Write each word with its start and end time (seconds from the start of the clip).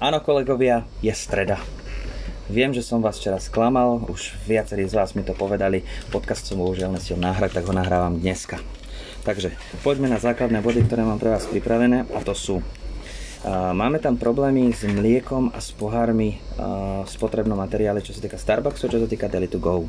Áno, 0.00 0.16
kolegovia, 0.24 0.88
je 1.04 1.12
streda. 1.12 1.60
Viem, 2.48 2.72
že 2.72 2.80
som 2.80 3.04
vás 3.04 3.20
včera 3.20 3.36
sklamal, 3.36 4.00
už 4.08 4.32
viacerí 4.48 4.88
z 4.88 4.96
vás 4.96 5.12
mi 5.12 5.20
to 5.20 5.36
povedali, 5.36 5.84
podcast 6.08 6.48
som 6.48 6.56
bohužiaľ 6.56 6.96
nestiel 6.96 7.20
nahrať, 7.20 7.60
tak 7.60 7.68
ho 7.68 7.76
nahrávam 7.76 8.16
dneska. 8.16 8.64
Takže 9.28 9.52
poďme 9.84 10.08
na 10.08 10.16
základné 10.16 10.64
body, 10.64 10.88
ktoré 10.88 11.04
mám 11.04 11.20
pre 11.20 11.36
vás 11.36 11.44
pripravené 11.44 12.08
a 12.16 12.18
to 12.24 12.32
sú 12.32 12.64
Máme 13.48 13.96
tam 14.04 14.20
problémy 14.20 14.68
s 14.68 14.84
mliekom 14.84 15.48
a 15.56 15.64
s 15.64 15.72
pohármi 15.72 16.36
v 17.00 17.08
spotrebnom 17.08 17.56
materiále, 17.56 18.04
čo 18.04 18.12
sa 18.12 18.20
týka 18.20 18.36
Starbucksu, 18.36 18.92
čo 18.92 19.00
sa 19.00 19.08
týka 19.08 19.32
Deli 19.32 19.48
to 19.48 19.56
Go. 19.56 19.88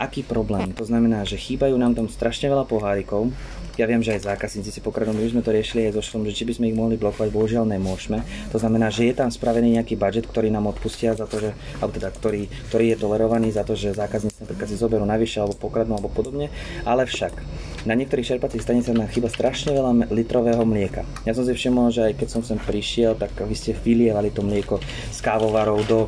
Aký 0.00 0.24
problém? 0.24 0.72
To 0.76 0.84
znamená, 0.84 1.24
že 1.24 1.40
chýbajú 1.40 1.76
nám 1.76 1.96
tam 1.96 2.06
strašne 2.08 2.48
veľa 2.48 2.68
pohárikov, 2.68 3.32
ja 3.80 3.88
viem, 3.88 4.04
že 4.04 4.12
aj 4.12 4.28
zákazníci 4.28 4.68
si 4.68 4.84
pokradnú, 4.84 5.16
my 5.16 5.32
sme 5.32 5.40
to 5.40 5.48
riešili 5.48 5.88
aj 5.88 5.96
so 5.96 6.04
šlom, 6.04 6.28
že 6.28 6.36
či 6.36 6.44
by 6.44 6.52
sme 6.52 6.68
ich 6.68 6.76
mohli 6.76 7.00
blokovať, 7.00 7.32
bohužiaľ 7.32 7.64
nemôžeme. 7.64 8.20
To 8.52 8.60
znamená, 8.60 8.92
že 8.92 9.08
je 9.08 9.16
tam 9.16 9.32
spravený 9.32 9.80
nejaký 9.80 9.96
budget, 9.96 10.28
ktorý 10.28 10.52
nám 10.52 10.68
odpustia 10.68 11.16
za 11.16 11.24
to, 11.24 11.40
že, 11.40 11.50
alebo 11.80 11.96
teda, 11.96 12.12
ktorý, 12.12 12.52
ktorý 12.68 12.84
je 12.92 12.96
tolerovaný 13.00 13.48
za 13.48 13.64
to, 13.64 13.72
že 13.72 13.96
zákazníci 13.96 14.44
napríklad 14.44 14.68
si 14.68 14.76
zoberú 14.76 15.08
navyše 15.08 15.40
alebo 15.40 15.56
pokradnú 15.56 15.96
alebo 15.96 16.12
podobne, 16.12 16.52
ale 16.84 17.08
však 17.08 17.32
na 17.82 17.98
niektorých 17.98 18.36
čerpacích 18.36 18.62
staniciach 18.62 18.94
nám 18.94 19.10
chýba 19.10 19.26
strašne 19.26 19.74
veľa 19.74 20.10
litrového 20.14 20.62
mlieka. 20.62 21.02
Ja 21.26 21.34
som 21.34 21.42
si 21.42 21.50
všimol, 21.54 21.90
že 21.90 22.12
aj 22.12 22.14
keď 22.22 22.28
som 22.30 22.42
sem 22.46 22.58
prišiel, 22.58 23.18
tak 23.18 23.34
vy 23.42 23.54
ste 23.58 23.74
vylievali 23.74 24.30
to 24.30 24.46
mlieko 24.46 24.78
z 25.10 25.18
kávovarov 25.18 25.82
do 25.90 26.06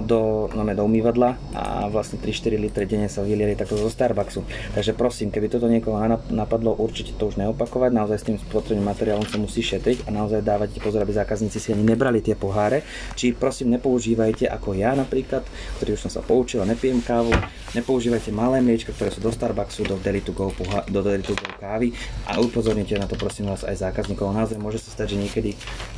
do, 0.00 0.48
no, 0.54 0.62
do 0.64 0.84
umývadla 0.84 1.36
a 1.54 1.64
vlastne 1.90 2.18
3-4 2.18 2.56
litre 2.56 2.84
denne 2.86 3.10
sa 3.10 3.26
vylieli 3.26 3.58
takto 3.58 3.76
zo 3.76 3.90
Starbucksu. 3.90 4.46
Takže 4.74 4.94
prosím, 4.94 5.28
keby 5.34 5.46
toto 5.50 5.66
niekoho 5.66 5.98
napadlo, 6.30 6.78
určite 6.78 7.14
to 7.18 7.28
už 7.28 7.40
neopakovať, 7.40 7.90
naozaj 7.92 8.18
s 8.18 8.26
tým 8.26 8.36
spotrebným 8.38 8.86
materiálom 8.86 9.26
sa 9.26 9.36
musí 9.36 9.60
šetriť 9.60 10.08
a 10.08 10.10
naozaj 10.14 10.40
dávať 10.40 10.78
pozor, 10.80 11.02
aby 11.04 11.12
zákazníci 11.12 11.58
si 11.58 11.68
ani 11.74 11.84
nebrali 11.84 12.22
tie 12.22 12.38
poháre. 12.38 12.86
Či 13.18 13.34
prosím 13.34 13.74
nepoužívajte 13.76 14.46
ako 14.48 14.78
ja 14.78 14.94
napríklad, 14.94 15.44
ktorý 15.80 15.98
už 15.98 16.08
som 16.08 16.12
sa 16.12 16.22
poučil 16.22 16.62
a 16.62 16.66
nepijem 16.68 17.02
kávu, 17.02 17.34
nepoužívajte 17.74 18.30
malé 18.32 18.62
mliečka, 18.62 18.94
ktoré 18.94 19.10
sú 19.10 19.20
do 19.20 19.34
Starbucksu, 19.34 19.84
do 19.84 19.98
Deli 20.00 20.22
to 20.22 20.32
Go, 20.32 20.54
do 20.86 21.02
Deli 21.02 21.24
to 21.26 21.34
Go 21.34 21.50
kávy 21.58 21.90
a 22.30 22.38
upozornite 22.38 22.94
na 22.94 23.10
to 23.10 23.18
prosím 23.18 23.50
vás 23.50 23.66
aj 23.66 23.90
zákazníkov. 23.90 24.30
Naozaj 24.30 24.58
môže 24.62 24.78
sa 24.78 24.94
stať, 24.94 25.18
že 25.18 25.26
niekedy, 25.26 25.50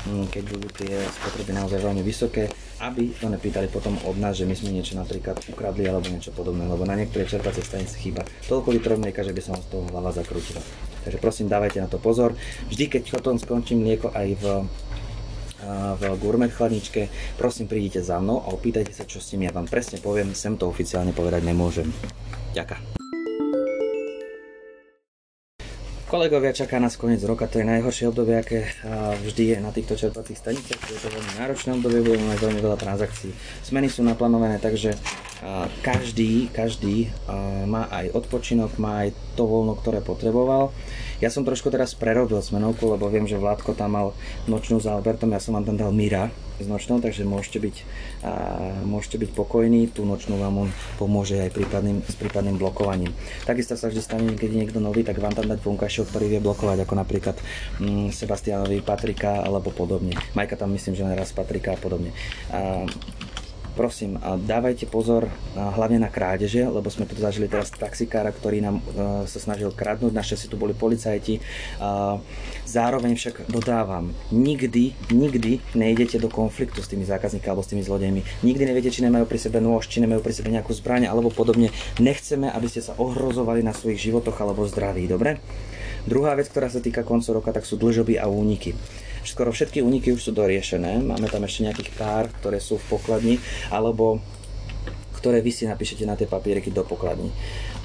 hm, 0.08 0.32
keď 0.32 0.42
budú 0.48 0.68
tie 0.72 0.94
spotreby 1.20 1.52
naozaj 1.52 1.78
veľmi 1.84 2.00
vysoké, 2.00 2.48
aby 2.80 3.12
to 3.12 3.28
nepýtali 3.28 3.68
potom 3.68 4.00
od 4.08 4.16
nás, 4.16 4.40
že 4.40 4.48
my 4.48 4.56
sme 4.56 4.72
niečo 4.72 4.96
napríklad 4.96 5.36
ukradli 5.52 5.84
alebo 5.84 6.08
niečo 6.08 6.32
podobné, 6.32 6.64
lebo 6.64 6.88
na 6.88 6.96
niektoré 6.96 7.28
čerpacie 7.28 7.60
stanice 7.60 8.00
chýba 8.00 8.24
toľko 8.48 8.72
litrov 8.72 8.96
mlieka, 8.96 9.20
že 9.20 9.36
by 9.36 9.42
som 9.44 9.60
z 9.60 9.68
toho 9.68 9.84
hlava 9.92 10.14
zakrútila. 10.16 10.64
Takže 11.04 11.18
prosím, 11.20 11.52
dávajte 11.52 11.80
na 11.80 11.88
to 11.88 12.00
pozor. 12.00 12.32
Vždy, 12.68 12.88
keď 12.88 13.02
potom 13.20 13.36
skončím 13.36 13.84
mlieko 13.84 14.12
aj 14.12 14.28
v 14.40 14.44
v 16.00 16.02
gourmet 16.16 16.48
chladničke, 16.48 17.12
prosím 17.36 17.68
prídite 17.68 18.00
za 18.00 18.16
mnou 18.16 18.40
a 18.40 18.48
opýtajte 18.52 18.96
sa, 18.96 19.04
čo 19.04 19.20
s 19.20 19.28
tým 19.32 19.44
ja 19.44 19.52
vám 19.52 19.68
presne 19.68 20.00
poviem, 20.00 20.32
sem 20.32 20.56
to 20.56 20.64
oficiálne 20.64 21.12
povedať 21.12 21.44
nemôžem. 21.44 21.92
Ďakujem. 22.56 22.99
Kolegovia, 26.10 26.50
čaká 26.50 26.82
nás 26.82 26.98
koniec 26.98 27.22
roka, 27.22 27.46
to 27.46 27.62
je 27.62 27.70
najhoršie 27.70 28.10
obdobie, 28.10 28.34
aké 28.34 28.66
vždy 29.22 29.54
je 29.54 29.56
na 29.62 29.70
týchto 29.70 29.94
čerpacích 29.94 30.42
staniciach. 30.42 30.82
Je 30.90 30.98
to 30.98 31.06
veľmi 31.06 31.38
náročné 31.38 31.70
obdobie, 31.78 32.02
budeme 32.02 32.34
mať 32.34 32.50
veľmi 32.50 32.60
veľa 32.66 32.78
transakcií. 32.82 33.30
Smeny 33.62 33.86
sú 33.86 34.02
naplánované, 34.02 34.58
takže 34.58 34.98
každý, 35.86 36.50
každý 36.50 37.14
má 37.70 37.86
aj 37.94 38.10
odpočinok, 38.10 38.74
má 38.82 39.06
aj 39.06 39.14
to 39.38 39.46
voľno, 39.46 39.78
ktoré 39.78 40.02
potreboval. 40.02 40.74
Ja 41.22 41.30
som 41.30 41.46
trošku 41.46 41.70
teraz 41.70 41.94
prerobil 41.94 42.42
smenovku, 42.42 42.90
lebo 42.90 43.06
viem, 43.06 43.30
že 43.30 43.38
Vládko 43.38 43.78
tam 43.78 43.94
mal 43.94 44.10
nočnú 44.50 44.82
s 44.82 44.90
Albertom, 44.90 45.30
ja 45.30 45.38
som 45.38 45.54
vám 45.54 45.70
tam 45.70 45.78
dal 45.78 45.94
Mira, 45.94 46.26
s 46.60 46.68
nočnou, 46.68 47.00
takže 47.00 47.24
môžete 47.24 47.56
byť, 47.56 47.76
môžete 48.84 49.16
byť 49.16 49.30
pokojní, 49.32 49.88
tú 49.96 50.04
nočnú 50.04 50.36
vám 50.36 50.68
on 50.68 50.68
pomôže 51.00 51.40
aj 51.40 51.56
prípadným, 51.56 52.04
s 52.04 52.12
prípadným 52.20 52.60
blokovaním. 52.60 53.16
Takisto 53.48 53.80
sa 53.80 53.88
vždy 53.88 54.00
stane, 54.04 54.28
keď 54.36 54.48
je 54.52 54.60
niekto 54.60 54.76
nový, 54.76 55.00
tak 55.00 55.16
vám 55.24 55.32
tam 55.32 55.48
dať 55.48 55.56
vonkajšieho, 56.00 56.08
ktorý 56.08 56.26
vie 56.32 56.40
blokovať, 56.40 56.78
ako 56.84 56.94
napríklad 56.96 57.36
mm, 57.80 58.08
Sebastianovi 58.12 58.80
Patrika 58.80 59.44
alebo 59.44 59.70
podobne. 59.70 60.16
Majka 60.32 60.56
tam 60.56 60.72
myslím, 60.72 60.96
že 60.96 61.04
raz 61.04 61.32
Patrika 61.32 61.76
a 61.76 61.78
podobne. 61.78 62.12
A, 62.50 62.88
prosím, 63.70 64.18
dávajte 64.20 64.84
pozor 64.90 65.30
hlavne 65.54 66.02
na 66.02 66.10
krádeže, 66.10 66.66
lebo 66.66 66.90
sme 66.90 67.06
tu 67.06 67.14
zažili 67.16 67.46
teraz 67.46 67.70
taxikára, 67.70 68.34
ktorý 68.34 68.60
nám 68.60 68.76
e, 68.76 68.84
sa 69.30 69.38
snažil 69.38 69.70
kradnúť, 69.70 70.12
našťastie 70.12 70.50
tu 70.50 70.58
boli 70.58 70.74
policajti. 70.74 71.38
Zároveň 72.66 73.16
však 73.16 73.48
dodávam, 73.48 74.12
nikdy, 74.34 74.92
nikdy 75.14 75.62
nejdete 75.72 76.20
do 76.20 76.28
konfliktu 76.28 76.82
s 76.82 76.90
tými 76.90 77.06
zákazníkmi 77.06 77.48
alebo 77.48 77.64
s 77.64 77.70
tými 77.72 77.82
zlodejmi. 77.86 78.20
Nikdy 78.44 78.62
neviete, 78.68 78.92
či 78.92 79.06
nemajú 79.06 79.24
pri 79.24 79.38
sebe 79.38 79.58
nôž, 79.62 79.88
či 79.88 80.02
nemajú 80.02 80.20
pri 80.20 80.34
sebe 80.34 80.50
nejakú 80.52 80.74
zbraň 80.74 81.06
alebo 81.06 81.30
podobne. 81.32 81.72
Nechceme, 82.02 82.50
aby 82.50 82.66
ste 82.68 82.84
sa 82.84 82.98
ohrozovali 82.98 83.64
na 83.64 83.72
svojich 83.72 84.10
životoch 84.10 84.36
alebo 84.44 84.66
zdraví, 84.66 85.06
dobre? 85.08 85.40
Druhá 86.08 86.32
vec, 86.32 86.48
ktorá 86.48 86.72
sa 86.72 86.80
týka 86.80 87.04
koncu 87.04 87.36
roka, 87.36 87.50
tak 87.52 87.68
sú 87.68 87.76
dlžoby 87.76 88.16
a 88.16 88.24
úniky. 88.30 88.72
Skoro 89.20 89.52
všetky 89.52 89.84
úniky 89.84 90.16
už 90.16 90.30
sú 90.30 90.32
doriešené, 90.32 91.04
máme 91.04 91.28
tam 91.28 91.44
ešte 91.44 91.68
nejakých 91.68 91.92
pár, 92.00 92.32
ktoré 92.40 92.56
sú 92.56 92.80
v 92.80 92.96
pokladni, 92.96 93.36
alebo 93.68 94.16
ktoré 95.20 95.44
vy 95.44 95.52
si 95.52 95.68
napíšete 95.68 96.08
na 96.08 96.16
tie 96.16 96.24
papieriky 96.24 96.72
do 96.72 96.80
pokladní. 96.80 97.28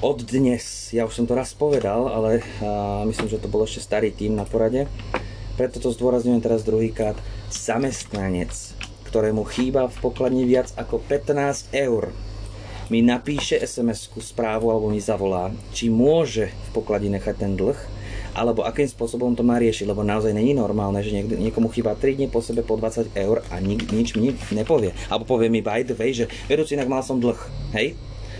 Od 0.00 0.16
dnes, 0.24 0.88
ja 0.96 1.04
už 1.04 1.12
som 1.12 1.28
to 1.28 1.36
raz 1.36 1.52
povedal, 1.52 2.08
ale 2.08 2.40
a, 2.64 3.04
myslím, 3.04 3.28
že 3.28 3.36
to 3.36 3.52
bol 3.52 3.68
ešte 3.68 3.84
starý 3.84 4.08
tým 4.08 4.32
na 4.32 4.48
porade, 4.48 4.88
preto 5.60 5.76
to 5.76 5.92
zdôrazňujem 5.92 6.40
teraz 6.40 6.64
druhýkrát, 6.64 7.20
zamestnanec, 7.52 8.52
ktorému 9.12 9.44
chýba 9.44 9.92
v 9.92 9.96
pokladni 10.00 10.48
viac 10.48 10.72
ako 10.80 11.04
15 11.04 11.76
eur, 11.76 12.16
mi 12.88 13.04
napíše 13.04 13.60
SMS-ku 13.60 14.24
správu 14.24 14.72
alebo 14.72 14.88
mi 14.88 15.04
zavolá, 15.04 15.52
či 15.76 15.92
môže 15.92 16.48
v 16.48 16.68
pokladni 16.72 17.12
nechať 17.12 17.34
ten 17.36 17.52
dlh 17.52 17.95
alebo 18.36 18.68
akým 18.68 18.84
spôsobom 18.84 19.32
to 19.32 19.40
má 19.40 19.56
riešiť, 19.56 19.88
lebo 19.88 20.04
naozaj 20.04 20.36
není 20.36 20.52
normálne, 20.52 21.00
že 21.00 21.16
niekde, 21.16 21.40
niekomu 21.40 21.72
chýba 21.72 21.96
3 21.96 22.20
dní 22.20 22.26
po 22.28 22.44
sebe 22.44 22.60
po 22.60 22.76
20 22.76 23.16
eur 23.16 23.40
a 23.48 23.56
nik, 23.64 23.88
nič 23.88 24.12
mi 24.12 24.36
nepovie. 24.52 24.92
Alebo 25.08 25.24
povie 25.24 25.48
mi 25.48 25.64
by 25.64 25.88
the 25.88 25.96
way, 25.96 26.12
že 26.12 26.28
vedúci 26.44 26.76
inak 26.76 26.92
mal 26.92 27.00
som 27.00 27.16
dlh, 27.16 27.40
hej? 27.72 27.96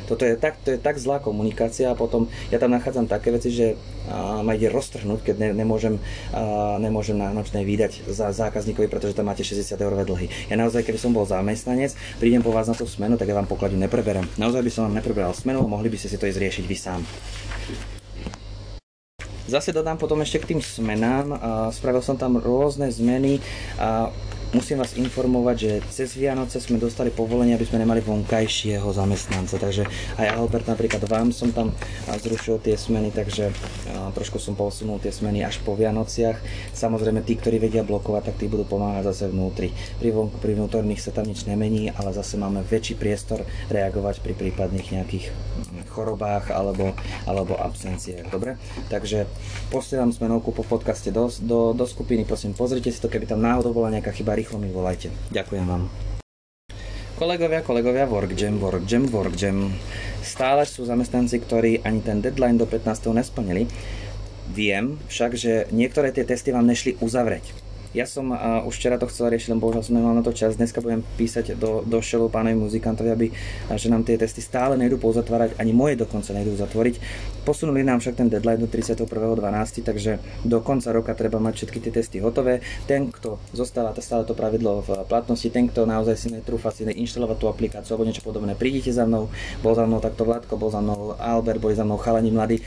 Toto 0.07 0.23
je 0.23 0.39
tak, 0.39 0.63
to 0.63 0.71
je 0.71 0.79
tak 0.79 1.03
zlá 1.03 1.19
komunikácia 1.19 1.91
a 1.91 1.99
potom 1.99 2.31
ja 2.55 2.63
tam 2.63 2.71
nachádzam 2.71 3.11
také 3.11 3.35
veci, 3.35 3.51
že 3.51 3.75
a, 4.07 4.39
ma 4.47 4.55
ide 4.55 4.71
roztrhnúť, 4.71 5.27
keď 5.27 5.37
ne, 5.43 5.49
nemôžem, 5.51 5.99
a, 6.31 6.79
nemôžem 6.79 7.19
na 7.19 7.35
nočnej 7.35 7.67
vydať 7.67 8.07
za 8.07 8.31
zákazníkovi, 8.31 8.87
pretože 8.87 9.19
tam 9.19 9.27
máte 9.27 9.43
60 9.43 9.67
eurové 9.83 10.07
dlhy. 10.07 10.27
Ja 10.47 10.55
naozaj, 10.55 10.87
keby 10.87 10.99
som 11.03 11.11
bol 11.11 11.27
zamestnanec, 11.27 11.99
prídem 12.23 12.47
po 12.47 12.55
vás 12.55 12.71
na 12.71 12.79
tú 12.79 12.87
smenu, 12.87 13.19
tak 13.19 13.27
ja 13.27 13.35
vám 13.35 13.51
pokladňu 13.51 13.83
nepreberem. 13.83 14.31
Naozaj 14.39 14.63
by 14.63 14.71
som 14.71 14.87
vám 14.87 15.03
nepreberal 15.03 15.35
smenu, 15.35 15.67
mohli 15.67 15.91
by 15.91 15.99
ste 15.99 16.15
si 16.15 16.17
to 16.23 16.31
ísť 16.31 16.39
riešiť 16.39 16.65
vy 16.71 16.77
sám. 16.79 17.03
Zase 19.47 19.71
dodám 19.71 19.95
potom 19.95 20.19
ešte 20.27 20.43
k 20.43 20.49
tým 20.55 20.61
smenám. 20.61 21.39
Spravil 21.71 22.03
som 22.03 22.19
tam 22.19 22.35
rôzne 22.43 22.91
zmeny. 22.91 23.39
Musím 24.57 24.81
vás 24.81 24.97
informovať, 24.97 25.57
že 25.61 25.73
cez 25.93 26.17
Vianoce 26.17 26.57
sme 26.65 26.81
dostali 26.81 27.13
povolenie, 27.13 27.53
aby 27.61 27.69
sme 27.69 27.85
nemali 27.85 28.01
vonkajšieho 28.01 28.89
zamestnanca, 28.89 29.61
takže 29.61 29.85
aj 30.17 30.33
Albert 30.33 30.65
napríklad 30.65 31.05
vám 31.05 31.29
som 31.29 31.53
tam 31.53 31.77
zrušil 32.09 32.65
tie 32.65 32.73
smeny, 32.73 33.13
takže 33.13 33.53
trošku 34.17 34.41
som 34.41 34.57
posunul 34.57 34.97
tie 34.97 35.13
smeny 35.13 35.45
až 35.45 35.61
po 35.61 35.77
Vianociach. 35.77 36.41
Samozrejme 36.73 37.21
tí, 37.21 37.37
ktorí 37.37 37.61
vedia 37.61 37.85
blokovať, 37.85 38.33
tak 38.33 38.41
tí 38.41 38.49
budú 38.49 38.65
pomáhať 38.65 39.13
zase 39.13 39.29
vnútri. 39.29 39.77
Pri, 40.01 40.09
vonku, 40.09 40.41
pri 40.41 40.57
vnútorných 40.57 41.05
sa 41.05 41.13
tam 41.13 41.29
nič 41.29 41.45
nemení, 41.45 41.93
ale 41.93 42.17
zase 42.17 42.41
máme 42.41 42.65
väčší 42.65 42.97
priestor 42.97 43.45
reagovať 43.69 44.25
pri 44.25 44.33
prípadných 44.41 44.89
nejakých 44.89 45.37
chorobách 45.93 46.49
alebo, 46.49 46.97
alebo 47.29 47.61
absenciách. 47.61 48.33
Dobre? 48.33 48.57
Takže 48.89 49.29
posielam 49.69 50.17
smenovku 50.17 50.49
po 50.57 50.65
podcaste 50.65 51.13
do, 51.13 51.29
do, 51.45 51.77
do 51.77 51.85
skupiny, 51.85 52.25
prosím 52.25 52.57
pozrite 52.57 52.89
si 52.89 53.05
to, 53.05 53.13
keby 53.13 53.29
tam 53.29 53.45
náhodou 53.45 53.77
bola 53.77 53.93
nejaká 53.93 54.17
chyba 54.17 54.33
rýchlo 54.47 54.63
mi 54.63 54.71
volajte. 54.71 55.11
Ďakujem 55.35 55.67
vám. 55.67 55.91
Kolegovia, 57.19 57.67
kolegovia, 57.67 58.07
workjam, 58.07 58.63
workjam, 58.63 59.11
workjam. 59.11 59.75
Stále 60.23 60.63
sú 60.63 60.87
zamestnanci, 60.87 61.43
ktorí 61.43 61.83
ani 61.83 61.99
ten 61.99 62.23
deadline 62.23 62.55
do 62.55 62.71
15. 62.71 63.11
nesplnili. 63.11 63.67
Viem 64.55 65.03
však, 65.11 65.35
že 65.35 65.67
niektoré 65.75 66.15
tie 66.15 66.23
testy 66.23 66.55
vám 66.55 66.63
nešli 66.63 66.95
uzavrieť 67.03 67.66
ja 67.97 68.05
som 68.05 68.29
uh, 68.29 68.61
už 68.69 68.77
včera 68.77 69.01
to 69.01 69.09
chcel 69.09 69.33
riešiť, 69.33 69.57
len 69.57 69.61
bohužiaľ 69.61 69.83
som 69.89 69.97
nemal 69.97 70.13
na 70.13 70.21
to 70.21 70.37
čas. 70.37 70.61
Dneska 70.61 70.85
budem 70.85 71.01
písať 71.17 71.57
do, 71.57 71.81
do 71.81 71.99
šelu 72.05 72.29
pánovi 72.29 72.53
muzikantovi, 72.61 73.09
aby, 73.09 73.27
že 73.73 73.89
nám 73.89 74.05
tie 74.05 74.21
testy 74.21 74.45
stále 74.45 74.77
nejdu 74.77 75.01
pouzatvárať, 75.01 75.57
ani 75.57 75.73
moje 75.73 75.97
dokonca 75.97 76.37
nejdu 76.37 76.53
zatvoriť. 76.61 77.01
Posunuli 77.49 77.81
nám 77.81 78.05
však 78.05 78.21
ten 78.21 78.29
deadline 78.29 78.61
do 78.61 78.69
31.12., 78.69 79.81
takže 79.81 80.21
do 80.45 80.61
konca 80.61 80.93
roka 80.93 81.17
treba 81.17 81.41
mať 81.41 81.65
všetky 81.65 81.79
tie 81.89 81.93
testy 81.97 82.21
hotové. 82.21 82.61
Ten, 82.85 83.09
kto 83.09 83.41
zostáva 83.57 83.97
stále 83.97 84.29
to 84.29 84.37
pravidlo 84.37 84.85
v 84.85 85.09
platnosti, 85.09 85.49
ten, 85.49 85.65
kto 85.73 85.89
naozaj 85.89 86.21
si 86.21 86.29
netrúfa 86.29 86.69
si 86.69 86.85
inštalovať 86.85 87.37
tú 87.41 87.47
aplikáciu 87.49 87.97
alebo 87.97 88.05
niečo 88.05 88.21
podobné, 88.21 88.53
prídite 88.53 88.93
za 88.93 89.09
mnou, 89.09 89.33
bol 89.65 89.73
za 89.73 89.89
mnou 89.89 90.05
takto 90.05 90.29
Vládko, 90.29 90.59
bol 90.61 90.69
za 90.69 90.85
mnou 90.85 91.17
Albert, 91.17 91.63
boli 91.63 91.79
za 91.79 91.87
mnou 91.87 91.97
chalani 91.97 92.35
mladí 92.35 92.59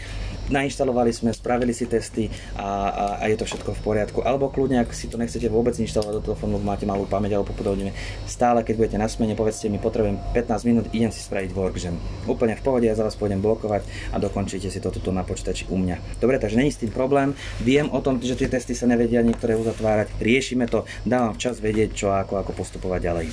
nainštalovali 0.50 1.14
sme, 1.14 1.30
spravili 1.32 1.72
si 1.72 1.86
testy 1.86 2.28
a, 2.58 2.66
a, 2.66 3.06
a 3.22 3.24
je 3.30 3.38
to 3.38 3.46
všetko 3.46 3.78
v 3.78 3.82
poriadku. 3.86 4.20
Alebo 4.26 4.50
kľudne, 4.50 4.82
ak 4.82 4.92
si 4.92 5.08
to 5.08 5.19
nechcete 5.20 5.52
vôbec 5.52 5.76
inštalovať 5.76 6.24
do 6.24 6.26
telefónu, 6.32 6.56
máte 6.64 6.88
malú 6.88 7.04
pamäť 7.04 7.36
alebo 7.36 7.52
podobne. 7.52 7.92
Stále, 8.24 8.64
keď 8.64 8.76
budete 8.80 8.98
na 8.98 9.12
smene, 9.12 9.36
povedzte 9.36 9.68
mi, 9.68 9.76
potrebujem 9.76 10.16
15 10.32 10.70
minút, 10.70 10.86
idem 10.96 11.12
si 11.12 11.20
spraviť 11.20 11.52
workjam. 11.52 12.00
Úplne 12.26 12.56
v 12.56 12.64
pohode, 12.64 12.88
ja 12.88 12.96
za 12.96 13.04
vás 13.04 13.20
pôjdem 13.20 13.44
blokovať 13.44 13.84
a 14.16 14.18
dokončíte 14.18 14.72
si 14.72 14.80
to 14.80 14.90
tuto 14.90 15.12
na 15.12 15.28
počítači 15.28 15.68
u 15.68 15.76
mňa. 15.76 16.24
Dobre, 16.24 16.40
takže 16.40 16.56
není 16.56 16.72
s 16.72 16.80
tým 16.80 16.96
problém. 16.96 17.36
Viem 17.60 17.92
o 17.92 18.00
tom, 18.00 18.24
že 18.24 18.40
tie 18.40 18.48
testy 18.48 18.72
sa 18.72 18.88
nevedia 18.88 19.20
niektoré 19.20 19.60
uzatvárať. 19.60 20.16
Riešime 20.24 20.72
to, 20.72 20.88
dávam 21.04 21.36
čas 21.36 21.60
vedieť, 21.60 21.92
čo 21.92 22.08
ako, 22.16 22.40
ako 22.40 22.56
postupovať 22.56 23.00
ďalej. 23.04 23.28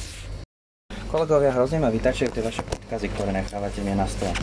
Kolegovia, 1.06 1.54
hrozne 1.54 1.78
ma 1.78 1.94
vytačujú 1.94 2.34
tie 2.34 2.42
vaše 2.42 2.66
podkazy, 2.66 3.06
ktoré 3.14 3.30
nechávate 3.30 3.78
mi 3.86 3.94
na 3.94 4.10
stole. 4.10 4.34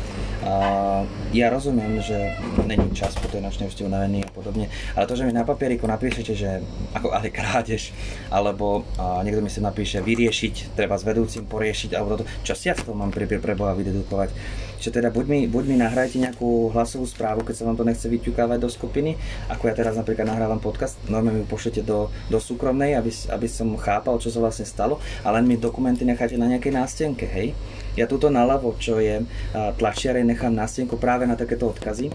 Uh, 0.43 1.07
ja 1.31 1.47
rozumiem, 1.47 2.03
že 2.03 2.35
není 2.67 2.91
čas 2.91 3.15
po 3.15 3.31
tej 3.31 3.39
nočnej 3.39 3.71
ste 3.71 3.87
unavený 3.87 4.27
a 4.27 4.29
podobne, 4.29 4.67
ale 4.91 5.07
to, 5.07 5.15
že 5.15 5.23
mi 5.23 5.31
na 5.31 5.47
papieriku 5.47 5.87
napíšete, 5.87 6.35
že 6.35 6.59
ako 6.91 7.15
ale 7.15 7.31
krádež, 7.31 7.95
alebo 8.27 8.83
uh, 8.99 9.23
niekto 9.23 9.39
mi 9.39 9.47
si 9.47 9.63
napíše 9.63 10.03
vyriešiť, 10.03 10.75
treba 10.75 10.99
s 10.99 11.07
vedúcim 11.07 11.47
poriešiť, 11.47 11.95
alebo 11.95 12.19
toto, 12.19 12.27
čo 12.43 12.59
si 12.59 12.67
ja 12.67 12.75
z 12.75 12.83
toho 12.83 12.91
mám 12.91 13.15
pre, 13.15 13.23
pre 13.23 13.55
Boha 13.55 13.71
vydedukovať 13.71 14.35
že 14.83 14.91
teda 14.91 15.15
buď 15.15 15.25
mi, 15.31 15.39
buď 15.47 15.63
mi 15.63 15.75
nahrajte 15.79 16.19
nejakú 16.19 16.75
hlasovú 16.75 17.07
správu, 17.07 17.47
keď 17.47 17.55
sa 17.55 17.63
vám 17.71 17.79
to 17.79 17.87
nechce 17.87 18.03
vyťukávať 18.03 18.59
do 18.59 18.67
skupiny, 18.67 19.15
ako 19.47 19.71
ja 19.71 19.79
teraz 19.79 19.95
napríklad 19.95 20.27
nahrávam 20.27 20.59
podcast, 20.59 20.99
normálne 21.07 21.39
mi 21.39 21.47
pošlete 21.47 21.87
do, 21.87 22.11
do 22.27 22.35
súkromnej, 22.35 22.99
aby, 22.99 23.07
aby 23.31 23.47
som 23.47 23.71
chápal, 23.79 24.19
čo 24.19 24.27
sa 24.27 24.43
vlastne 24.43 24.67
stalo, 24.67 24.99
a 25.23 25.31
len 25.31 25.47
mi 25.47 25.55
dokumenty 25.55 26.03
necháte 26.03 26.35
na 26.35 26.51
nejakej 26.51 26.75
nástenke, 26.75 27.23
hej. 27.23 27.55
Ja 27.93 28.09
túto 28.09 28.33
naľavo, 28.33 28.73
čo 28.81 28.97
je 28.97 29.21
tlačiare, 29.53 30.25
nechám 30.25 30.53
nástenku 30.53 30.97
práve 30.97 31.29
na 31.29 31.37
takéto 31.37 31.69
odkazy, 31.69 32.09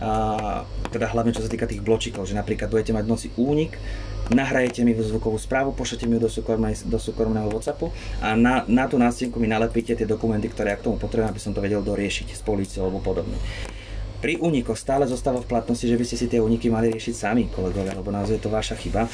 a, 0.00 0.62
teda 0.92 1.08
hlavne 1.10 1.32
čo 1.32 1.40
sa 1.40 1.48
týka 1.48 1.64
tých 1.64 1.80
bločikov, 1.80 2.28
že 2.28 2.36
napríklad 2.36 2.68
budete 2.68 2.92
mať 2.92 3.04
v 3.08 3.10
noci 3.10 3.28
únik, 3.40 3.80
nahrajete 4.32 4.84
mi 4.84 4.96
zvukovú 4.96 5.36
správu, 5.36 5.76
pošlete 5.76 6.08
mi 6.08 6.16
ju 6.16 6.28
do, 6.28 6.30
do 6.88 6.98
súkromného 7.00 7.48
WhatsAppu 7.52 7.92
a 8.24 8.32
na, 8.36 8.64
na 8.68 8.88
tú 8.88 8.96
nástenku 8.96 9.36
mi 9.36 9.48
nalepíte 9.48 9.96
tie 9.96 10.08
dokumenty, 10.08 10.48
ktoré 10.48 10.72
ja 10.72 10.80
k 10.80 10.88
tomu 10.88 10.96
potrebujem, 10.96 11.32
aby 11.32 11.40
som 11.40 11.52
to 11.52 11.60
vedel 11.60 11.84
doriešiť 11.84 12.32
s 12.32 12.40
políciou 12.40 12.88
alebo 12.88 13.04
podobne 13.04 13.36
pri 14.24 14.40
únikoch 14.40 14.80
stále 14.80 15.04
zostáva 15.04 15.44
v 15.44 15.52
platnosti, 15.52 15.84
že 15.84 16.00
by 16.00 16.04
ste 16.08 16.16
si 16.16 16.32
tie 16.32 16.40
úniky 16.40 16.72
mali 16.72 16.88
riešiť 16.88 17.12
sami, 17.12 17.52
kolegovia, 17.52 17.92
lebo 17.92 18.08
naozaj 18.08 18.40
je 18.40 18.44
to 18.48 18.48
vaša 18.48 18.72
chyba. 18.80 19.04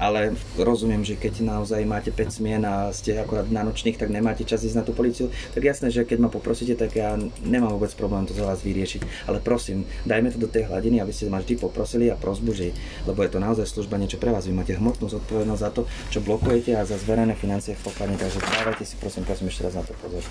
Ale 0.00 0.32
rozumiem, 0.56 1.04
že 1.04 1.20
keď 1.20 1.44
naozaj 1.44 1.84
máte 1.84 2.08
5 2.08 2.40
smien 2.40 2.64
a 2.64 2.88
ste 2.90 3.20
akorát 3.20 3.46
na 3.52 3.60
nočných, 3.60 4.00
tak 4.00 4.08
nemáte 4.08 4.48
čas 4.48 4.64
ísť 4.64 4.80
na 4.80 4.84
tú 4.84 4.96
policiu, 4.96 5.28
tak 5.52 5.60
jasné, 5.60 5.92
že 5.92 6.08
keď 6.08 6.24
ma 6.24 6.30
poprosíte, 6.32 6.72
tak 6.72 6.96
ja 6.96 7.20
nemám 7.44 7.76
vôbec 7.76 7.92
problém 7.92 8.24
to 8.24 8.32
za 8.32 8.48
vás 8.48 8.64
vyriešiť. 8.64 9.28
Ale 9.28 9.44
prosím, 9.44 9.84
dajme 10.08 10.32
to 10.32 10.40
do 10.40 10.48
tej 10.48 10.72
hladiny, 10.72 11.04
aby 11.04 11.12
ste 11.12 11.28
ma 11.28 11.44
vždy 11.44 11.60
poprosili 11.60 12.08
a 12.08 12.16
prosbu, 12.16 12.56
že, 12.56 12.72
lebo 13.04 13.20
je 13.20 13.30
to 13.30 13.44
naozaj 13.44 13.68
služba 13.68 14.00
niečo 14.00 14.16
pre 14.16 14.32
vás. 14.32 14.48
Vy 14.48 14.56
máte 14.56 14.72
hmotnú 14.72 15.12
zodpovednosť 15.12 15.60
za 15.60 15.70
to, 15.70 15.84
čo 16.08 16.24
blokujete 16.24 16.72
a 16.72 16.88
za 16.88 16.96
zverené 16.96 17.36
financie 17.36 17.76
v 17.76 17.84
pokladni, 17.84 18.16
takže 18.16 18.40
dávajte 18.40 18.88
si 18.88 18.96
prosím, 18.96 19.28
prosím 19.28 19.52
ešte 19.52 19.68
raz 19.68 19.76
na 19.76 19.84
to 19.84 19.92
pozor. 20.00 20.24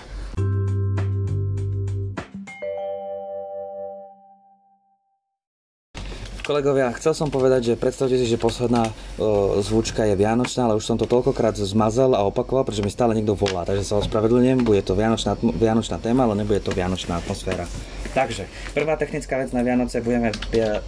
Kolegovia, 6.50 6.90
chcel 6.98 7.13
som 7.13 7.30
povedať, 7.30 7.62
že 7.62 7.74
predstavte 7.78 8.18
si, 8.18 8.25
že 8.25 8.42
posledná 8.42 8.90
uh, 8.90 9.62
zvučka 9.62 10.01
je 10.10 10.18
Vianočná, 10.18 10.66
ale 10.66 10.81
už 10.81 10.88
som 10.90 10.98
to 10.98 11.06
toľkokrát 11.06 11.54
zmazal 11.54 12.18
a 12.18 12.25
opakoval, 12.25 12.66
pretože 12.66 12.81
mi 12.81 12.90
stále 12.90 13.13
niekto 13.13 13.38
volá, 13.38 13.69
takže 13.69 13.86
sa 13.86 14.01
ospravedlňujem, 14.01 14.66
bude 14.66 14.81
to 14.81 14.98
Vianočná, 14.98 15.38
Vianočná 15.38 16.01
téma, 16.01 16.25
ale 16.25 16.42
nebude 16.42 16.57
to 16.66 16.74
Vianočná 16.74 17.22
atmosféra. 17.22 17.69
Takže, 18.18 18.50
prvá 18.74 18.98
technická 18.98 19.38
vec 19.38 19.54
na 19.54 19.62
Vianoce, 19.62 20.01
budeme 20.01 20.34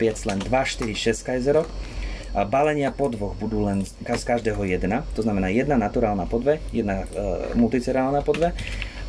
piec 0.01 0.17
len 0.25 0.41
2, 0.41 0.49
4, 0.49 0.97
6 0.97 1.29
kajzerok. 1.29 1.69
A 2.33 2.41
balenia 2.41 2.89
po 2.89 3.13
dvoch 3.13 3.37
budú 3.37 3.61
len 3.61 3.85
z 3.85 4.23
každého 4.25 4.65
jedna, 4.65 5.05
to 5.13 5.21
znamená 5.21 5.53
jedna 5.53 5.77
naturálna 5.77 6.25
po 6.25 6.41
dve, 6.41 6.57
jedna 6.73 7.05
uh, 7.05 7.53
multicerálna 7.53 8.25
po 8.25 8.33
dve 8.33 8.57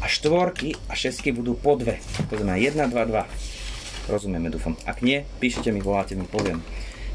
a 0.03 0.05
štvorky 0.05 0.77
a 0.85 0.93
šesky 0.93 1.33
budú 1.33 1.57
po 1.57 1.81
dve, 1.81 1.97
to 2.29 2.37
znamená 2.37 2.61
1, 2.61 2.77
2, 2.77 2.93
2. 2.93 3.63
Rozumieme, 4.11 4.51
dúfam. 4.51 4.75
Ak 4.83 5.03
nie, 5.03 5.23
píšete 5.39 5.71
mi, 5.71 5.79
voláte 5.79 6.19
mi, 6.19 6.27
poviem. 6.27 6.59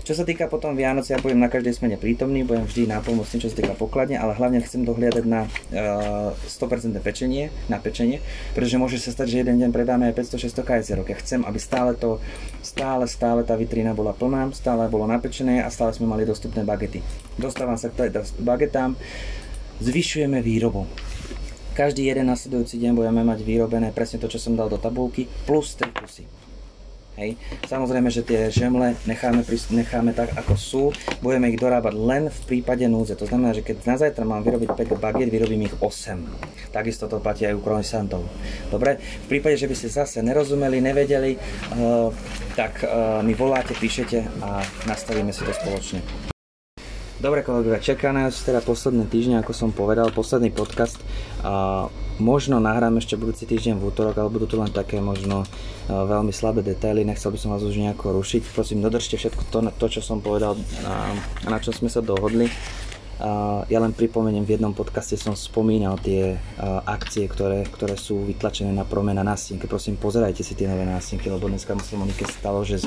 Čo 0.07 0.15
sa 0.15 0.23
týka 0.23 0.47
potom 0.47 0.71
Vianoce, 0.71 1.11
ja 1.11 1.19
budem 1.19 1.35
na 1.35 1.51
každej 1.51 1.83
smene 1.83 1.99
prítomný, 1.99 2.47
budem 2.47 2.63
vždy 2.63 2.87
nápomocný, 2.87 3.43
čo 3.43 3.51
sa 3.51 3.59
týka 3.59 3.75
pokladne, 3.75 4.15
ale 4.15 4.39
hlavne 4.39 4.63
chcem 4.63 4.87
dohliadať 4.87 5.27
na 5.27 5.43
uh, 5.43 6.31
eh, 6.31 6.47
100% 6.47 6.95
pečenie, 7.03 7.51
na 7.67 7.75
pečenie, 7.75 8.23
pretože 8.55 8.79
môže 8.79 9.03
sa 9.03 9.11
stať, 9.11 9.27
že 9.27 9.37
jeden 9.43 9.59
deň 9.59 9.75
predáme 9.75 10.07
aj 10.07 10.15
500-600 10.15 10.63
kajzerok. 10.63 11.11
Ja 11.11 11.19
chcem, 11.19 11.43
aby 11.43 11.59
stále 11.59 11.91
to, 11.91 12.23
stále, 12.63 13.03
stále 13.03 13.43
tá 13.43 13.59
vitrína 13.59 13.91
bola 13.91 14.15
plná, 14.15 14.47
stále 14.55 14.87
bolo 14.87 15.11
napečené 15.11 15.59
a 15.59 15.67
stále 15.67 15.91
sme 15.91 16.07
mali 16.07 16.23
dostupné 16.23 16.63
bagety. 16.63 17.03
Dostávam 17.35 17.75
sa 17.75 17.91
k 17.91 18.07
bagetám, 18.39 18.95
zvyšujeme 19.83 20.39
výrobu. 20.39 20.87
Každý 21.75 22.07
jeden 22.07 22.31
nasledujúci 22.31 22.79
deň 22.79 22.95
budeme 22.95 23.27
mať 23.27 23.43
vyrobené 23.43 23.91
presne 23.91 24.23
to, 24.23 24.31
čo 24.31 24.39
som 24.39 24.55
dal 24.55 24.71
do 24.71 24.79
tabulky, 24.79 25.27
plus 25.43 25.75
3 25.75 25.91
kusy. 25.99 26.46
Hej. 27.17 27.33
Samozrejme, 27.65 28.13
že 28.13 28.21
tie 28.21 28.53
žemle 28.53 28.93
necháme, 29.09 29.41
necháme 29.73 30.13
tak, 30.13 30.37
ako 30.37 30.53
sú. 30.53 30.83
Budeme 31.25 31.49
ich 31.49 31.57
dorábať 31.57 31.97
len 31.97 32.29
v 32.29 32.39
prípade 32.45 32.85
núdze. 32.85 33.17
To 33.17 33.25
znamená, 33.25 33.57
že 33.57 33.65
keď 33.65 33.89
na 33.89 33.97
zajtra 33.97 34.21
mám 34.21 34.45
vyrobiť 34.45 34.77
5 34.77 35.01
bagiet, 35.01 35.33
vyrobím 35.33 35.65
ich 35.65 35.73
8. 35.81 36.69
Takisto 36.69 37.09
to 37.09 37.17
platí 37.17 37.49
aj 37.49 37.57
u 37.57 37.61
croissantov. 37.65 38.21
Dobre? 38.69 39.01
V 39.01 39.27
prípade, 39.33 39.57
že 39.57 39.65
by 39.65 39.73
ste 39.73 39.89
zase 39.89 40.21
nerozumeli, 40.21 40.77
nevedeli, 40.77 41.41
uh, 41.41 42.13
tak 42.53 42.85
uh, 42.85 43.25
mi 43.25 43.33
voláte, 43.33 43.73
píšete 43.73 44.45
a 44.45 44.61
nastavíme 44.85 45.33
si 45.33 45.41
to 45.41 45.53
spoločne. 45.57 46.36
Dobre 47.17 47.41
kolegovia, 47.41 47.81
čaká 47.81 48.13
nás 48.13 48.45
teda 48.45 48.61
posledné 48.61 49.09
týždne, 49.09 49.41
ako 49.41 49.49
som 49.49 49.73
povedal, 49.73 50.13
posledný 50.13 50.53
podcast. 50.53 51.01
A 51.41 51.89
možno 52.21 52.61
nahrám 52.61 53.01
ešte 53.01 53.17
budúci 53.17 53.49
týždeň 53.49 53.81
v 53.81 53.89
útorok, 53.89 54.21
ale 54.21 54.29
budú 54.29 54.45
to 54.45 54.61
len 54.61 54.69
také 54.69 55.01
možno 55.01 55.41
veľmi 55.89 56.29
slabé 56.29 56.61
detaily, 56.61 57.01
nechcel 57.01 57.33
by 57.33 57.41
som 57.41 57.57
vás 57.57 57.65
už 57.65 57.73
nejako 57.73 58.13
rušiť. 58.21 58.53
Prosím, 58.53 58.85
dodržte 58.85 59.17
všetko 59.17 59.49
to, 59.49 59.65
to 59.81 59.97
čo 59.97 60.01
som 60.05 60.21
povedal, 60.21 60.61
a 60.85 61.17
na 61.49 61.57
čo 61.57 61.73
sme 61.73 61.89
sa 61.89 62.05
dohodli. 62.05 62.53
Ja 63.65 63.81
len 63.81 63.97
pripomeniem, 63.97 64.45
v 64.45 64.53
jednom 64.61 64.77
podcaste 64.77 65.17
som 65.17 65.33
spomínal 65.33 65.97
tie 65.97 66.37
akcie, 66.85 67.25
ktoré, 67.25 67.65
ktoré 67.65 67.97
sú 67.97 68.29
vytlačené 68.29 68.69
na 68.69 68.85
promena 68.85 69.25
nástienke. 69.25 69.65
Prosím, 69.65 69.97
pozerajte 69.97 70.45
si 70.45 70.53
tie 70.53 70.69
nové 70.69 70.85
nástienky, 70.85 71.33
lebo 71.33 71.49
dneska 71.49 71.73
sa 71.81 71.97
Monike 71.97 72.29
stalo, 72.29 72.61
že 72.61 72.77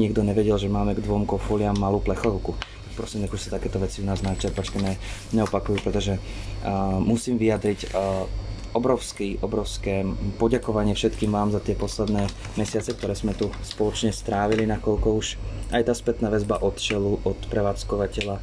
niekto 0.00 0.24
nevedel, 0.24 0.56
že 0.56 0.72
máme 0.72 0.96
k 0.96 1.04
dvom 1.04 1.28
kofoliam 1.28 1.76
malú 1.76 2.00
plechovku 2.00 2.56
prosím, 2.94 3.24
nech 3.24 3.34
sa 3.36 3.56
takéto 3.56 3.80
veci 3.80 4.00
u 4.00 4.06
nás 4.06 4.20
na 4.20 4.36
čerpačke 4.36 4.78
ne, 4.78 4.96
neopakujú, 5.32 5.82
pretože 5.82 6.16
uh, 6.16 7.00
musím 7.00 7.40
vyjadriť 7.40 7.92
uh, 7.92 8.24
obrovský, 8.72 9.36
obrovské 9.44 10.04
poďakovanie 10.40 10.96
všetkým 10.96 11.28
vám 11.32 11.52
za 11.52 11.60
tie 11.60 11.76
posledné 11.76 12.24
mesiace, 12.56 12.96
ktoré 12.96 13.12
sme 13.12 13.36
tu 13.36 13.52
spoločne 13.60 14.12
strávili, 14.12 14.64
nakoľko 14.64 15.08
už 15.12 15.36
aj 15.72 15.88
tá 15.88 15.94
spätná 15.96 16.28
väzba 16.28 16.60
od 16.60 16.76
čelu, 16.76 17.20
od 17.24 17.36
prevádzkovateľa 17.48 18.36
a, 18.36 18.40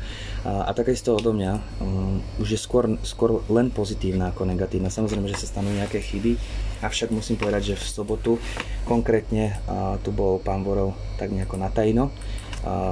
a 0.65 0.71
takisto 0.73 1.13
odo 1.13 1.33
mňa 1.33 1.53
um, 1.81 2.21
už 2.41 2.57
je 2.57 2.59
skôr, 2.61 2.89
skôr 3.05 3.41
len 3.49 3.69
pozitívna 3.69 4.33
ako 4.33 4.49
negatívna. 4.49 4.89
Samozrejme, 4.89 5.29
že 5.29 5.45
sa 5.45 5.57
stanú 5.57 5.69
nejaké 5.73 6.01
chyby, 6.01 6.37
avšak 6.81 7.13
musím 7.13 7.37
povedať, 7.37 7.73
že 7.73 7.75
v 7.77 7.85
sobotu 7.85 8.31
konkrétne 8.85 9.61
uh, 9.65 9.97
tu 10.01 10.09
bol 10.09 10.41
pán 10.41 10.65
Vorov 10.65 10.97
tak 11.21 11.29
nejako 11.33 11.57
na 11.61 11.69
tajno, 11.69 12.09
a 12.09 12.38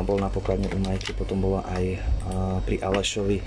bol 0.04 0.18
na 0.20 0.32
pokladne 0.32 0.72
u 0.72 0.80
Majky, 0.80 1.12
potom 1.12 1.44
bolo 1.44 1.60
aj 1.68 2.00
pri 2.64 2.80
Alešovi 2.80 3.44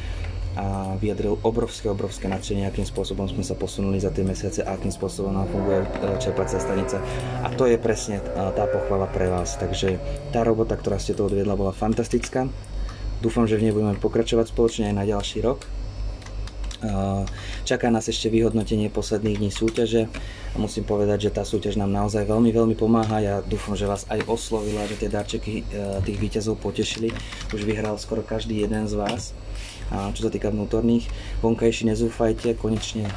a 0.58 0.98
vyjadril 0.98 1.38
obrovské, 1.46 1.86
obrovské 1.86 2.26
nadšenie, 2.26 2.66
akým 2.66 2.82
spôsobom 2.82 3.30
sme 3.30 3.46
sa 3.46 3.54
posunuli 3.54 4.02
za 4.02 4.10
tie 4.10 4.26
mesiace 4.26 4.66
a 4.66 4.74
akým 4.74 4.90
spôsobom 4.90 5.30
nám 5.30 5.46
funguje 5.46 5.86
e, 5.86 5.88
čerpacia 6.18 6.58
stanica. 6.58 6.98
A 7.46 7.54
to 7.54 7.70
je 7.70 7.78
presne 7.78 8.18
tá 8.34 8.66
pochvala 8.66 9.06
pre 9.06 9.30
vás. 9.30 9.54
Takže 9.54 10.02
tá 10.34 10.42
robota, 10.42 10.74
ktorá 10.74 10.98
ste 10.98 11.14
to 11.14 11.30
odviedla, 11.30 11.54
bola 11.54 11.70
fantastická. 11.70 12.50
Dúfam, 13.22 13.46
že 13.46 13.62
v 13.62 13.70
nej 13.70 13.74
budeme 13.76 13.94
pokračovať 13.94 14.50
spoločne 14.50 14.90
aj 14.90 14.94
na 14.96 15.04
ďalší 15.06 15.38
rok. 15.46 15.79
Čaká 17.68 17.92
nás 17.92 18.08
ešte 18.08 18.32
vyhodnotenie 18.32 18.88
posledných 18.88 19.37
dní 19.37 19.50
súťaže 19.52 20.08
a 20.50 20.56
musím 20.56 20.88
povedať, 20.88 21.28
že 21.28 21.34
tá 21.37 21.44
súťaž 21.44 21.76
nám 21.76 21.92
naozaj 21.92 22.25
veľmi, 22.25 22.50
veľmi 22.50 22.75
pomáha. 22.75 23.20
Ja 23.20 23.34
dúfam, 23.44 23.76
že 23.76 23.84
vás 23.84 24.08
aj 24.08 24.25
oslovila, 24.25 24.88
že 24.88 24.96
tie 24.96 25.12
darčeky 25.12 25.62
e, 25.62 25.64
tých 26.02 26.18
víťazov 26.18 26.58
potešili. 26.58 27.12
Už 27.52 27.68
vyhral 27.68 28.00
skoro 28.00 28.25
každý 28.25 28.64
jeden 28.64 28.88
z 28.88 28.96
vás. 28.96 29.37
A 29.90 30.14
čo 30.14 30.22
sa 30.22 30.30
týka 30.30 30.54
vnútorných, 30.54 31.10
vonkajší 31.42 31.90
nezúfajte, 31.90 32.54
konečne 32.54 33.10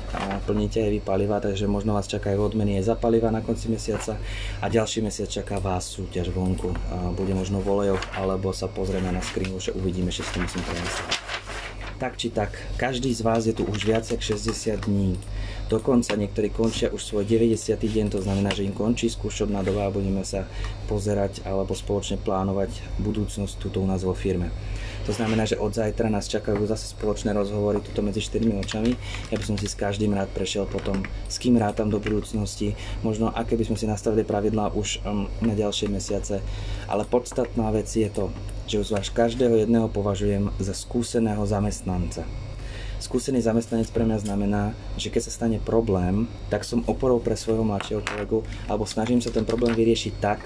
plníte 0.50 0.82
aj 0.82 0.89
vy 0.89 1.00
paliva, 1.05 1.38
takže 1.38 1.70
možno 1.70 1.93
vás 1.93 2.10
čakajú 2.10 2.41
odmeny 2.41 2.82
aj 2.82 2.89
za 2.89 2.96
paliva 2.98 3.29
na 3.29 3.46
konci 3.46 3.70
mesiaca 3.70 4.17
a 4.58 4.65
ďalší 4.74 5.05
mesiac 5.05 5.29
čaká 5.29 5.62
vás 5.62 5.86
súťaž 5.86 6.34
vonku. 6.34 6.74
Bude 7.13 7.38
možno 7.38 7.62
v 7.62 7.77
olejoch, 7.77 8.01
alebo 8.17 8.50
sa 8.58 8.65
pozrieme 8.65 9.13
na 9.13 9.22
skrinu, 9.22 9.62
že 9.62 9.70
uvidíme, 9.70 10.10
že 10.10 10.25
si 10.25 10.34
to 10.34 10.41
musím 10.41 10.65
premyslieť. 10.65 11.52
Tak 12.00 12.18
či 12.18 12.30
tak, 12.30 12.54
každý 12.78 13.14
z 13.14 13.22
vás 13.22 13.46
je 13.46 13.54
tu 13.54 13.66
už 13.66 13.86
viac 13.86 14.06
ako 14.08 14.22
60 14.38 14.86
dní. 14.86 15.18
Dokonca 15.72 16.14
niektorí 16.14 16.52
končia 16.52 16.92
už 16.94 17.02
svoj 17.02 17.26
90. 17.26 17.74
deň, 17.80 18.14
to 18.14 18.20
znamená, 18.22 18.54
že 18.54 18.68
im 18.68 18.76
končí 18.76 19.10
skúšobná 19.10 19.64
doba 19.64 19.88
a 19.88 19.94
budeme 19.94 20.22
sa 20.22 20.46
pozerať 20.86 21.42
alebo 21.48 21.74
spoločne 21.74 22.20
plánovať 22.20 22.70
budúcnosť 23.02 23.54
túto 23.58 23.82
u 23.82 23.88
nás 23.88 24.04
vo 24.04 24.14
firme. 24.14 24.52
To 25.04 25.12
znamená, 25.12 25.44
že 25.44 25.60
od 25.60 25.76
zajtra 25.76 26.08
nás 26.08 26.32
čakajú 26.32 26.64
zase 26.64 26.96
spoločné 26.96 27.36
rozhovory 27.36 27.84
tuto 27.84 28.00
medzi 28.00 28.24
štyrmi 28.24 28.56
očami. 28.64 28.96
Ja 29.32 29.36
by 29.36 29.44
som 29.44 29.60
si 29.60 29.68
s 29.68 29.76
každým 29.76 30.16
rád 30.16 30.32
prešiel 30.32 30.64
potom, 30.64 31.04
s 31.28 31.36
kým 31.44 31.60
rátam 31.60 31.92
do 31.92 32.00
budúcnosti, 32.00 32.80
možno 33.04 33.28
aké 33.28 33.60
by 33.60 33.68
sme 33.68 33.76
si 33.76 33.84
nastavili 33.84 34.24
pravidlá 34.24 34.72
už 34.72 35.04
um, 35.04 35.28
na 35.44 35.60
ďalšie 35.60 35.92
mesiace. 35.92 36.40
Ale 36.88 37.04
podstatná 37.04 37.68
vec 37.76 37.92
je 37.92 38.08
to, 38.08 38.32
že 38.67 38.79
vás 38.89 39.12
každého 39.12 39.60
jedného 39.63 39.91
považujem 39.91 40.50
za 40.60 40.72
skúseného 40.72 41.43
zamestnanca. 41.43 42.24
Skúsený 43.03 43.43
zamestnanec 43.43 43.91
pre 43.91 44.08
mňa 44.08 44.24
znamená, 44.24 44.72
že 44.96 45.12
keď 45.12 45.27
sa 45.27 45.36
stane 45.36 45.60
problém, 45.60 46.32
tak 46.48 46.63
som 46.63 46.88
oporou 46.88 47.20
pre 47.20 47.36
svojho 47.36 47.67
mladšieho 47.67 48.00
kolegu 48.00 48.48
alebo 48.72 48.88
snažím 48.88 49.20
sa 49.20 49.27
ten 49.27 49.43
problém 49.43 49.75
vyriešiť 49.75 50.13
tak, 50.24 50.39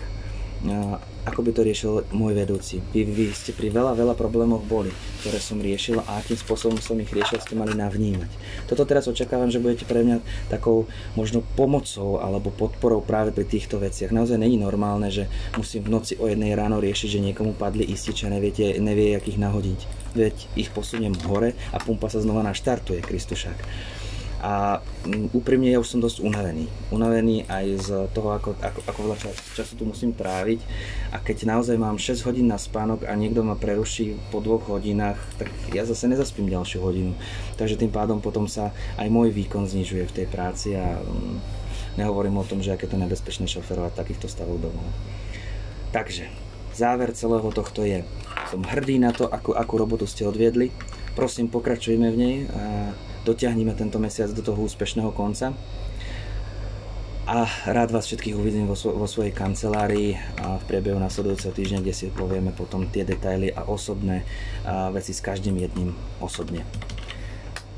ako 1.28 1.44
by 1.44 1.52
to 1.52 1.62
riešil 1.68 2.08
môj 2.16 2.32
vedúci. 2.32 2.80
Vy, 2.96 3.04
vy 3.04 3.26
ste 3.36 3.52
pri 3.52 3.68
veľa, 3.68 4.00
veľa 4.00 4.16
problémoch 4.16 4.64
boli, 4.64 4.92
ktoré 5.20 5.44
som 5.44 5.60
riešil 5.60 6.00
a 6.00 6.24
akým 6.24 6.40
spôsobom 6.40 6.80
som 6.80 6.96
ich 7.04 7.12
riešil, 7.12 7.44
ste 7.44 7.60
mali 7.60 7.76
navnímať. 7.76 8.32
Toto 8.72 8.88
teraz 8.88 9.12
očakávam, 9.12 9.52
že 9.52 9.60
budete 9.60 9.84
pre 9.84 10.08
mňa 10.08 10.24
takou 10.48 10.88
možno 11.20 11.44
pomocou 11.60 12.24
alebo 12.24 12.48
podporou 12.56 13.04
práve 13.04 13.36
pri 13.36 13.44
týchto 13.44 13.76
veciach. 13.76 14.16
Naozaj 14.16 14.40
není 14.40 14.56
normálne, 14.56 15.12
že 15.12 15.28
musím 15.60 15.84
v 15.84 16.00
noci 16.00 16.14
o 16.16 16.32
jednej 16.32 16.56
ráno 16.56 16.80
riešiť, 16.80 17.20
že 17.20 17.26
niekomu 17.28 17.60
padli 17.60 17.84
ističe 17.84 18.32
a 18.32 18.34
neviete, 18.34 18.80
nevie, 18.80 19.12
jak 19.20 19.28
ich 19.28 19.36
nahodiť. 19.36 19.80
Veď 20.16 20.36
ich 20.56 20.72
posuniem 20.72 21.14
hore 21.28 21.60
a 21.76 21.78
pumpa 21.84 22.08
sa 22.08 22.24
znova 22.24 22.40
naštartuje, 22.48 23.04
Kristušák. 23.04 23.97
A 24.38 24.86
mm, 25.02 25.34
úprimne 25.34 25.74
ja 25.74 25.82
už 25.82 25.98
som 25.98 26.00
dosť 26.02 26.22
unavený. 26.22 26.70
Unavený 26.94 27.50
aj 27.50 27.66
z 27.82 27.90
toho, 28.14 28.38
ako, 28.38 28.54
ako, 28.62 28.80
ako 28.86 29.00
veľa 29.10 29.18
čas, 29.18 29.34
času 29.58 29.74
tu 29.74 29.84
musím 29.90 30.14
tráviť. 30.14 30.62
A 31.10 31.18
keď 31.18 31.50
naozaj 31.50 31.74
mám 31.82 31.98
6 31.98 32.22
hodín 32.30 32.46
na 32.46 32.62
spánok 32.62 33.10
a 33.10 33.18
niekto 33.18 33.42
ma 33.42 33.58
preruší 33.58 34.14
po 34.30 34.38
dvoch 34.38 34.70
hodinách, 34.70 35.18
tak 35.42 35.50
ja 35.74 35.90
zase 35.90 36.06
nezaspím 36.06 36.54
ďalšiu 36.54 36.80
hodinu. 36.86 37.18
Takže 37.58 37.82
tým 37.82 37.90
pádom 37.90 38.22
potom 38.22 38.46
sa 38.46 38.70
aj 39.02 39.10
môj 39.10 39.34
výkon 39.34 39.66
znižuje 39.66 40.06
v 40.06 40.16
tej 40.22 40.28
práci 40.30 40.78
a 40.78 41.02
um, 41.02 41.42
nehovorím 41.98 42.38
o 42.38 42.46
tom, 42.46 42.62
že 42.62 42.78
aké 42.78 42.86
to 42.86 43.02
nebezpečné 43.02 43.50
šoferovať 43.50 43.98
takýchto 43.98 44.30
stavov 44.30 44.62
domov. 44.62 44.86
Takže, 45.90 46.30
záver 46.78 47.10
celého 47.18 47.50
tohto 47.50 47.82
je, 47.82 48.06
som 48.54 48.62
hrdý 48.62 49.02
na 49.02 49.10
to, 49.10 49.26
akú, 49.26 49.58
akú 49.58 49.82
robotu 49.82 50.06
ste 50.06 50.30
odviedli. 50.30 50.70
Prosím, 51.18 51.50
pokračujme 51.50 52.08
v 52.14 52.18
nej. 52.22 52.36
A 52.54 52.94
dotiahneme 53.28 53.76
tento 53.76 54.00
mesiac 54.00 54.32
do 54.32 54.40
toho 54.40 54.64
úspešného 54.64 55.12
konca. 55.12 55.52
A 57.28 57.44
rád 57.68 57.92
vás 57.92 58.08
všetkých 58.08 58.40
uvidím 58.40 58.72
vo, 58.72 58.80
svo- 58.80 58.96
vo 58.96 59.04
svojej 59.04 59.36
kancelárii 59.36 60.16
a 60.40 60.64
v 60.64 60.64
priebehu 60.64 60.96
nasledujúceho 60.96 61.52
týždňa, 61.52 61.84
kde 61.84 61.92
si 61.92 62.08
povieme 62.08 62.56
potom 62.56 62.88
tie 62.88 63.04
detaily 63.04 63.52
a 63.52 63.68
osobné 63.68 64.24
a 64.64 64.88
veci 64.96 65.12
s 65.12 65.20
každým 65.20 65.60
jedným 65.60 65.92
osobne. 66.24 66.64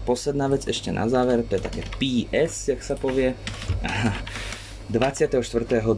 Posledná 0.05 0.45
vec 0.53 0.69
ešte 0.69 0.93
na 0.93 1.09
záver, 1.09 1.41
to 1.41 1.57
je 1.57 1.65
také 1.65 1.81
PS, 1.97 2.77
jak 2.77 2.81
sa 2.85 2.93
povie. 2.93 3.33
24.12. 4.89 5.93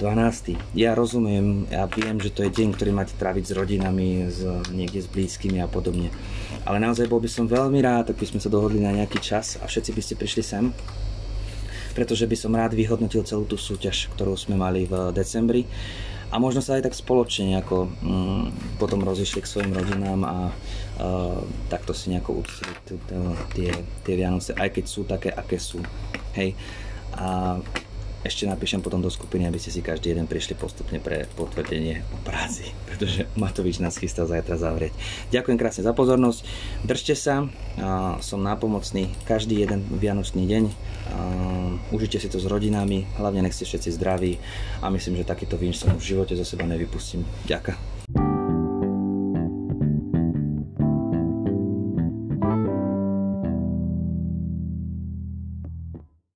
Ja 0.76 0.92
rozumiem, 0.92 1.64
ja 1.72 1.88
viem, 1.88 2.20
že 2.20 2.28
to 2.28 2.44
je 2.44 2.52
deň, 2.52 2.76
ktorý 2.76 2.92
máte 2.92 3.16
tráviť 3.16 3.44
s 3.48 3.52
rodinami, 3.56 4.28
s, 4.28 4.44
niekde 4.68 5.00
s 5.00 5.08
blízkymi 5.08 5.64
a 5.64 5.72
podobne. 5.72 6.12
Ale 6.68 6.76
naozaj 6.76 7.08
bol 7.08 7.24
by 7.24 7.32
som 7.32 7.48
veľmi 7.48 7.80
rád, 7.80 8.12
ak 8.12 8.20
by 8.20 8.28
sme 8.28 8.44
sa 8.44 8.52
dohodli 8.52 8.84
na 8.84 8.92
nejaký 8.92 9.24
čas 9.24 9.56
a 9.64 9.66
všetci 9.72 9.96
by 9.96 10.02
ste 10.04 10.20
prišli 10.20 10.44
sem, 10.44 10.76
pretože 11.96 12.28
by 12.28 12.36
som 12.36 12.52
rád 12.52 12.76
vyhodnotil 12.76 13.24
celú 13.24 13.48
tú 13.48 13.56
súťaž, 13.56 14.12
ktorú 14.12 14.36
sme 14.36 14.60
mali 14.60 14.84
v 14.84 15.16
decembri 15.16 15.64
a 16.28 16.36
možno 16.36 16.60
sa 16.60 16.76
aj 16.76 16.92
tak 16.92 16.96
spoločne 16.96 17.56
nejako 17.56 17.88
mm, 17.88 18.76
potom 18.76 19.08
rozišli 19.08 19.40
k 19.40 19.52
svojim 19.52 19.72
rodinám 19.72 20.20
a 20.28 20.38
uh, 20.52 21.40
takto 21.72 21.96
si 21.96 22.12
nejako 22.12 22.44
uctili 22.44 22.76
tie, 23.56 23.72
tie 24.04 24.14
Vianoce, 24.20 24.52
aj 24.52 24.68
keď 24.68 24.86
sú 24.88 25.08
také, 25.08 25.32
aké 25.32 25.56
sú. 25.60 25.80
Hej. 26.36 26.60
A 27.16 27.60
ešte 28.22 28.46
napíšem 28.46 28.86
potom 28.86 29.02
do 29.02 29.10
skupiny, 29.10 29.50
aby 29.50 29.58
ste 29.58 29.74
si 29.74 29.82
každý 29.82 30.14
jeden 30.14 30.30
prišli 30.30 30.54
postupne 30.54 31.02
pre 31.02 31.26
potvrdenie 31.34 32.06
o 32.14 32.18
práci, 32.22 32.70
pretože 32.90 33.26
Matovič 33.34 33.82
nás 33.82 33.98
chystá 33.98 34.30
zajtra 34.30 34.58
zavrieť. 34.58 34.94
Ďakujem 35.34 35.58
krásne 35.58 35.84
za 35.86 35.94
pozornosť, 35.94 36.40
držte 36.86 37.16
sa, 37.18 37.50
som 38.22 38.40
nápomocný 38.42 39.10
každý 39.26 39.62
jeden 39.62 39.82
vianočný 39.90 40.46
deň, 40.46 40.64
užite 41.92 42.22
si 42.22 42.30
to 42.30 42.38
s 42.38 42.46
rodinami, 42.48 43.10
hlavne 43.18 43.44
nech 43.44 43.56
ste 43.58 43.66
všetci 43.66 43.90
zdraví 43.98 44.38
a 44.80 44.90
myslím, 44.94 45.20
že 45.22 45.30
takýto 45.30 45.58
vín 45.58 45.74
som 45.74 45.94
v 45.98 46.04
živote 46.04 46.38
zo 46.38 46.46
seba 46.46 46.64
nevypustím. 46.70 47.26
Ďakujem. 47.50 47.91